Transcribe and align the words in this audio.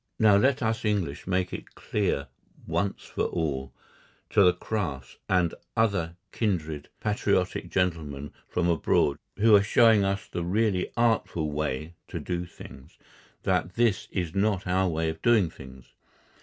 Now 0.17 0.35
let 0.35 0.63
us 0.63 0.83
English 0.83 1.27
make 1.27 1.53
it 1.53 1.75
clear, 1.75 2.25
once 2.65 3.03
for 3.03 3.25
all, 3.25 3.71
to 4.31 4.43
the 4.43 4.51
Krafts 4.55 5.17
and 5.29 5.53
other 5.77 6.15
kindred 6.31 6.89
patriotic 6.99 7.69
gentlemen 7.69 8.33
from 8.49 8.67
abroad 8.67 9.19
who 9.37 9.55
are 9.55 9.61
showing 9.61 10.03
us 10.03 10.25
the 10.27 10.43
really 10.43 10.89
artful 10.97 11.51
way 11.51 11.93
to 12.07 12.19
do 12.19 12.47
things, 12.47 12.97
that 13.43 13.75
this 13.75 14.07
is 14.09 14.33
not 14.33 14.65
our 14.65 14.89
way 14.89 15.07
of 15.07 15.21
doing 15.21 15.51
things. 15.51 15.93